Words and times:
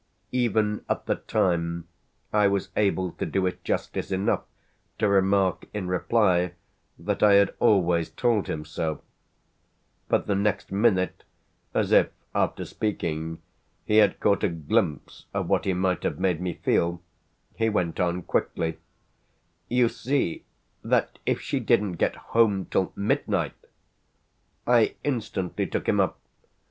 Even 0.31 0.83
at 0.89 1.05
the 1.05 1.13
time 1.13 1.87
I 2.33 2.47
was 2.47 2.69
able 2.75 3.11
to 3.11 3.25
do 3.27 3.45
it 3.45 3.63
justice 3.63 4.11
enough 4.11 4.41
to 4.97 5.07
remark 5.07 5.67
in 5.75 5.87
reply 5.89 6.53
that 6.97 7.21
I 7.21 7.33
had 7.33 7.53
always 7.59 8.09
told 8.09 8.47
him 8.47 8.65
so; 8.65 9.03
but 10.07 10.25
the 10.25 10.33
next 10.33 10.71
minute, 10.71 11.23
as 11.75 11.91
if 11.91 12.09
after 12.33 12.65
speaking 12.65 13.43
he 13.85 13.97
had 13.97 14.19
caught 14.19 14.43
a 14.43 14.49
glimpse 14.49 15.27
of 15.35 15.47
what 15.47 15.65
he 15.65 15.73
might 15.75 16.01
have 16.01 16.17
made 16.19 16.41
me 16.41 16.55
feel, 16.55 16.99
he 17.55 17.69
went 17.69 17.99
on 17.99 18.23
quickly: 18.23 18.79
"You 19.69 19.87
see 19.87 20.45
that 20.83 21.19
if 21.27 21.39
she 21.41 21.59
didn't 21.59 21.97
get 22.01 22.15
home 22.33 22.65
till 22.65 22.91
midnight" 22.95 23.65
I 24.65 24.95
instantly 25.03 25.67
took 25.67 25.87
him 25.87 25.99
up. 25.99 26.19